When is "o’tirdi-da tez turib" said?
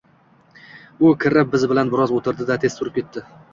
2.19-3.01